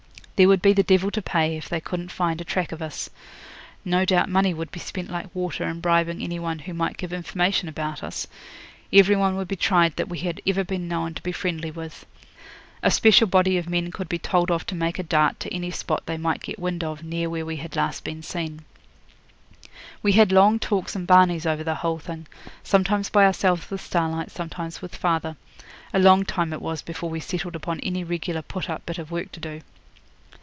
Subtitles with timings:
[0.41, 3.11] There would be the devil to pay if they couldn't find a track of us.
[3.85, 7.13] No doubt money would be spent like water in bribing any one who might give
[7.13, 8.25] information about us.
[8.91, 12.07] Every one would be tried that we had ever been known to be friendly with.
[12.81, 15.69] A special body of men could be told off to make a dart to any
[15.69, 18.61] spot they might get wind of near where we had been last seen.
[20.01, 22.25] We had long talks and barneys over the whole thing
[22.63, 25.37] sometimes by ourselves with Starlight, sometimes with father.
[25.93, 29.11] A long time it was before we settled upon any regular put up bit of
[29.11, 29.61] work to do.